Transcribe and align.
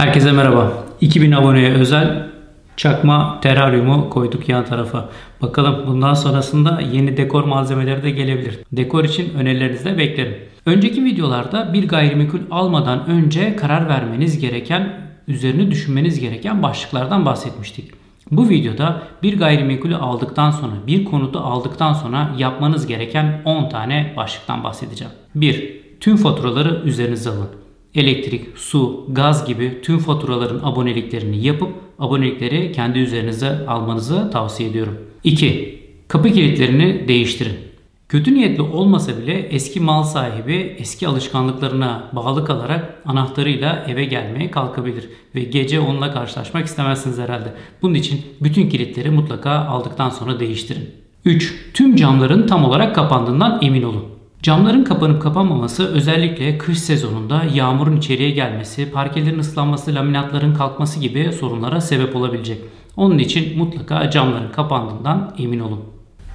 Herkese 0.00 0.32
merhaba. 0.32 0.72
2000 1.00 1.32
aboneye 1.32 1.72
özel 1.72 2.28
çakma 2.76 3.40
teraryumu 3.40 4.10
koyduk 4.10 4.48
yan 4.48 4.64
tarafa. 4.64 5.08
Bakalım 5.42 5.86
bundan 5.86 6.14
sonrasında 6.14 6.80
yeni 6.92 7.16
dekor 7.16 7.44
malzemeleri 7.44 8.02
de 8.02 8.10
gelebilir. 8.10 8.58
Dekor 8.72 9.04
için 9.04 9.34
önerilerinizi 9.34 9.84
de 9.84 9.98
beklerim. 9.98 10.34
Önceki 10.66 11.04
videolarda 11.04 11.72
bir 11.72 11.88
gayrimenkul 11.88 12.38
almadan 12.50 13.06
önce 13.06 13.56
karar 13.56 13.88
vermeniz 13.88 14.38
gereken, 14.38 14.92
üzerine 15.28 15.70
düşünmeniz 15.70 16.20
gereken 16.20 16.62
başlıklardan 16.62 17.26
bahsetmiştik. 17.26 17.90
Bu 18.30 18.48
videoda 18.48 19.02
bir 19.22 19.38
gayrimenkulü 19.38 19.96
aldıktan 19.96 20.50
sonra, 20.50 20.74
bir 20.86 21.04
konutu 21.04 21.38
aldıktan 21.38 21.92
sonra 21.92 22.30
yapmanız 22.38 22.86
gereken 22.86 23.42
10 23.44 23.68
tane 23.68 24.14
başlıktan 24.16 24.64
bahsedeceğim. 24.64 25.12
1. 25.34 25.80
Tüm 26.00 26.16
faturaları 26.16 26.82
üzerinize 26.84 27.30
alın 27.30 27.59
elektrik, 27.94 28.58
su, 28.58 29.06
gaz 29.08 29.46
gibi 29.46 29.80
tüm 29.82 29.98
faturaların 29.98 30.60
aboneliklerini 30.64 31.44
yapıp 31.46 31.72
abonelikleri 31.98 32.72
kendi 32.72 32.98
üzerinize 32.98 33.66
almanızı 33.66 34.30
tavsiye 34.30 34.68
ediyorum. 34.70 34.98
2. 35.24 35.80
Kapı 36.08 36.28
kilitlerini 36.28 37.08
değiştirin. 37.08 37.70
Kötü 38.08 38.34
niyetli 38.34 38.62
olmasa 38.62 39.18
bile 39.18 39.32
eski 39.32 39.80
mal 39.80 40.02
sahibi 40.02 40.76
eski 40.78 41.08
alışkanlıklarına 41.08 42.10
bağlı 42.12 42.44
kalarak 42.44 43.02
anahtarıyla 43.04 43.84
eve 43.88 44.04
gelmeye 44.04 44.50
kalkabilir 44.50 45.08
ve 45.34 45.40
gece 45.40 45.80
onunla 45.80 46.12
karşılaşmak 46.12 46.66
istemezsiniz 46.66 47.18
herhalde. 47.18 47.54
Bunun 47.82 47.94
için 47.94 48.20
bütün 48.40 48.68
kilitleri 48.68 49.10
mutlaka 49.10 49.50
aldıktan 49.50 50.10
sonra 50.10 50.40
değiştirin. 50.40 50.90
3. 51.24 51.54
Tüm 51.74 51.96
camların 51.96 52.46
tam 52.46 52.64
olarak 52.64 52.94
kapandığından 52.94 53.58
emin 53.62 53.82
olun. 53.82 54.19
Camların 54.42 54.84
kapanıp 54.84 55.22
kapanmaması 55.22 55.86
özellikle 55.86 56.58
kış 56.58 56.78
sezonunda 56.78 57.42
yağmurun 57.54 57.96
içeriye 57.96 58.30
gelmesi, 58.30 58.90
parkelerin 58.90 59.38
ıslanması, 59.38 59.94
laminatların 59.94 60.54
kalkması 60.54 61.00
gibi 61.00 61.32
sorunlara 61.32 61.80
sebep 61.80 62.16
olabilecek. 62.16 62.58
Onun 62.96 63.18
için 63.18 63.58
mutlaka 63.58 64.10
camların 64.10 64.52
kapandığından 64.52 65.34
emin 65.38 65.60
olun. 65.60 65.80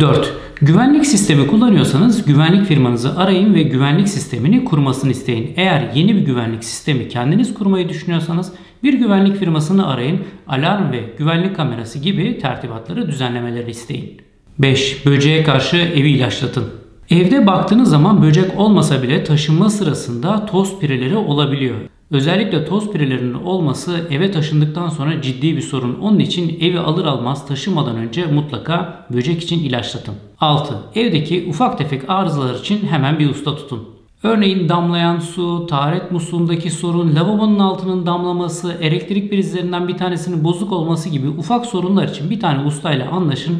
4. 0.00 0.32
Güvenlik 0.60 1.06
sistemi 1.06 1.46
kullanıyorsanız 1.46 2.24
güvenlik 2.24 2.66
firmanızı 2.66 3.18
arayın 3.18 3.54
ve 3.54 3.62
güvenlik 3.62 4.08
sistemini 4.08 4.64
kurmasını 4.64 5.10
isteyin. 5.10 5.52
Eğer 5.56 5.90
yeni 5.94 6.16
bir 6.16 6.20
güvenlik 6.20 6.64
sistemi 6.64 7.08
kendiniz 7.08 7.54
kurmayı 7.54 7.88
düşünüyorsanız 7.88 8.52
bir 8.82 8.94
güvenlik 8.94 9.36
firmasını 9.36 9.88
arayın, 9.88 10.20
alarm 10.48 10.92
ve 10.92 11.00
güvenlik 11.18 11.56
kamerası 11.56 11.98
gibi 11.98 12.38
tertibatları 12.38 13.08
düzenlemeleri 13.08 13.70
isteyin. 13.70 14.20
5. 14.58 15.06
Böceğe 15.06 15.44
karşı 15.44 15.76
evi 15.76 16.10
ilaçlatın. 16.10 16.85
Evde 17.10 17.46
baktığınız 17.46 17.90
zaman 17.90 18.22
böcek 18.22 18.60
olmasa 18.60 19.02
bile 19.02 19.24
taşınma 19.24 19.70
sırasında 19.70 20.46
toz 20.46 20.78
pireleri 20.78 21.16
olabiliyor. 21.16 21.76
Özellikle 22.10 22.64
toz 22.64 22.92
pirelerinin 22.92 23.34
olması 23.34 24.00
eve 24.10 24.30
taşındıktan 24.30 24.88
sonra 24.88 25.22
ciddi 25.22 25.56
bir 25.56 25.60
sorun. 25.60 25.98
Onun 26.00 26.18
için 26.18 26.60
evi 26.60 26.78
alır 26.78 27.04
almaz 27.04 27.46
taşımadan 27.46 27.96
önce 27.96 28.26
mutlaka 28.26 29.06
böcek 29.12 29.42
için 29.42 29.58
ilaçlatın. 29.58 30.14
6. 30.40 30.74
Evdeki 30.94 31.46
ufak 31.48 31.78
tefek 31.78 32.10
arızalar 32.10 32.54
için 32.54 32.86
hemen 32.86 33.18
bir 33.18 33.30
usta 33.30 33.56
tutun. 33.56 33.88
Örneğin 34.22 34.68
damlayan 34.68 35.18
su, 35.18 35.66
taharet 35.66 36.12
musluğundaki 36.12 36.70
sorun, 36.70 37.16
lavabonun 37.16 37.58
altının 37.58 38.06
damlaması, 38.06 38.72
elektrik 38.80 39.30
prizlerinden 39.30 39.88
bir 39.88 39.96
tanesinin 39.96 40.44
bozuk 40.44 40.72
olması 40.72 41.08
gibi 41.08 41.28
ufak 41.28 41.66
sorunlar 41.66 42.08
için 42.08 42.30
bir 42.30 42.40
tane 42.40 42.66
ustayla 42.66 43.10
anlaşın 43.10 43.56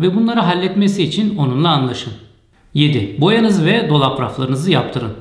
ve 0.00 0.14
bunları 0.16 0.40
halletmesi 0.40 1.02
için 1.02 1.36
onunla 1.36 1.68
anlaşın. 1.68 2.12
7. 2.74 3.16
Boyanız 3.20 3.64
ve 3.64 3.88
dolap 3.88 4.20
raflarınızı 4.20 4.70
yaptırın. 4.70 5.12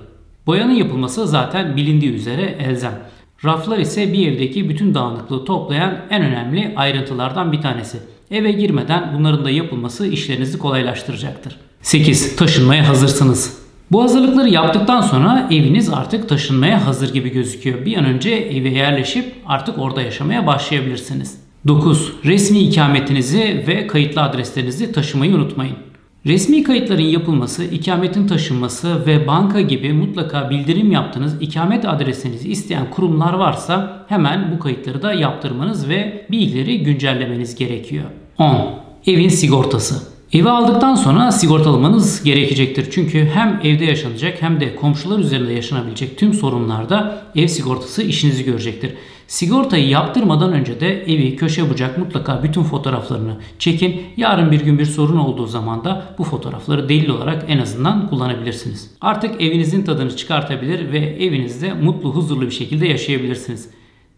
Boyanın 0.47 0.73
yapılması 0.73 1.27
zaten 1.27 1.75
bilindiği 1.77 2.13
üzere 2.13 2.57
elzem. 2.59 2.99
Raflar 3.45 3.77
ise 3.77 4.13
bir 4.13 4.31
evdeki 4.31 4.69
bütün 4.69 4.93
dağınıklığı 4.93 5.45
toplayan 5.45 5.97
en 6.09 6.21
önemli 6.21 6.73
ayrıntılardan 6.75 7.51
bir 7.51 7.61
tanesi. 7.61 7.97
Eve 8.31 8.51
girmeden 8.51 9.13
bunların 9.17 9.45
da 9.45 9.49
yapılması 9.49 10.07
işlerinizi 10.07 10.57
kolaylaştıracaktır. 10.57 11.57
8. 11.81 12.35
Taşınmaya 12.35 12.87
hazırsınız. 12.87 13.59
Bu 13.91 14.03
hazırlıkları 14.03 14.49
yaptıktan 14.49 15.01
sonra 15.01 15.47
eviniz 15.51 15.89
artık 15.89 16.29
taşınmaya 16.29 16.85
hazır 16.85 17.13
gibi 17.13 17.29
gözüküyor. 17.29 17.85
Bir 17.85 17.97
an 17.97 18.05
önce 18.05 18.29
eve 18.29 18.69
yerleşip 18.69 19.35
artık 19.45 19.79
orada 19.79 20.01
yaşamaya 20.01 20.47
başlayabilirsiniz. 20.47 21.37
9. 21.67 22.13
Resmi 22.25 22.59
ikametinizi 22.59 23.63
ve 23.67 23.87
kayıtlı 23.87 24.21
adreslerinizi 24.21 24.91
taşımayı 24.91 25.35
unutmayın. 25.35 25.75
Resmi 26.25 26.63
kayıtların 26.63 27.01
yapılması, 27.01 27.63
ikametin 27.63 28.27
taşınması 28.27 29.05
ve 29.05 29.27
banka 29.27 29.61
gibi 29.61 29.93
mutlaka 29.93 30.49
bildirim 30.49 30.91
yaptığınız 30.91 31.41
ikamet 31.41 31.85
adresinizi 31.85 32.51
isteyen 32.51 32.89
kurumlar 32.89 33.33
varsa 33.33 34.05
hemen 34.09 34.51
bu 34.51 34.59
kayıtları 34.59 35.01
da 35.01 35.13
yaptırmanız 35.13 35.89
ve 35.89 36.25
bilgileri 36.31 36.83
güncellemeniz 36.83 37.55
gerekiyor. 37.55 38.05
10. 38.37 38.69
Evin 39.05 39.29
sigortası. 39.29 40.18
Evi 40.33 40.49
aldıktan 40.49 40.95
sonra 40.95 41.31
sigortalamanız 41.31 42.23
gerekecektir. 42.23 42.87
Çünkü 42.91 43.25
hem 43.25 43.59
evde 43.63 43.85
yaşanacak 43.85 44.41
hem 44.41 44.59
de 44.59 44.75
komşular 44.75 45.19
üzerinde 45.19 45.53
yaşanabilecek 45.53 46.17
tüm 46.17 46.33
sorunlarda 46.33 47.23
ev 47.35 47.47
sigortası 47.47 48.03
işinizi 48.03 48.43
görecektir. 48.43 48.93
Sigortayı 49.27 49.87
yaptırmadan 49.87 50.53
önce 50.53 50.79
de 50.79 51.03
evi 51.03 51.35
köşe 51.35 51.69
bucak 51.69 51.97
mutlaka 51.97 52.43
bütün 52.43 52.63
fotoğraflarını 52.63 53.37
çekin. 53.59 54.01
Yarın 54.17 54.51
bir 54.51 54.61
gün 54.61 54.79
bir 54.79 54.85
sorun 54.85 55.17
olduğu 55.17 55.47
zaman 55.47 55.83
da 55.83 56.15
bu 56.17 56.23
fotoğrafları 56.23 56.89
delil 56.89 57.09
olarak 57.09 57.45
en 57.47 57.59
azından 57.59 58.07
kullanabilirsiniz. 58.07 58.91
Artık 59.01 59.41
evinizin 59.41 59.83
tadını 59.83 60.15
çıkartabilir 60.15 60.91
ve 60.91 60.99
evinizde 60.99 61.73
mutlu 61.73 62.15
huzurlu 62.15 62.41
bir 62.41 62.51
şekilde 62.51 62.87
yaşayabilirsiniz. 62.87 63.69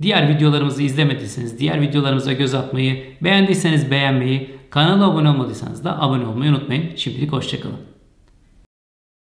Diğer 0.01 0.29
videolarımızı 0.29 0.83
izlemediyseniz 0.83 1.59
diğer 1.59 1.81
videolarımıza 1.81 2.33
göz 2.33 2.53
atmayı, 2.53 3.03
beğendiyseniz 3.21 3.91
beğenmeyi, 3.91 4.49
kanala 4.69 5.11
abone 5.11 5.29
olmadıysanız 5.29 5.83
da 5.83 6.01
abone 6.01 6.25
olmayı 6.25 6.51
unutmayın. 6.51 6.95
Şimdilik 6.95 7.31
hoşçakalın. 7.31 7.90